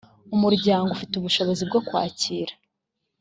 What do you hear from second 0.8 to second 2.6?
ufite ubushobozi bwo kwakira